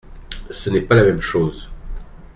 [0.49, 1.69] Ce n’est pas la même chose…